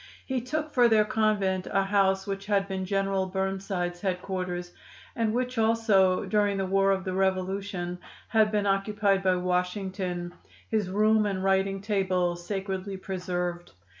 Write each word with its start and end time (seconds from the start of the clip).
He 0.25 0.41
took 0.41 0.73
for 0.73 0.87
their 0.87 1.05
convent 1.05 1.67
a 1.69 1.83
house 1.83 2.25
which 2.25 2.47
had 2.47 2.67
been 2.67 2.85
General 2.85 3.27
Burnsides' 3.29 4.01
headquarters, 4.01 4.71
and 5.15 5.31
which 5.31 5.59
also, 5.59 6.25
during 6.25 6.57
the 6.57 6.65
war 6.65 6.89
of 6.89 7.03
the 7.03 7.13
Revolution, 7.13 7.99
had 8.29 8.51
been 8.51 8.65
occupied 8.65 9.21
by 9.21 9.35
Washington, 9.35 10.33
his 10.71 10.89
room 10.89 11.27
and 11.27 11.43
writing 11.43 11.81
table 11.83 12.35
sacredly 12.35 12.97
preserved. 12.97 13.73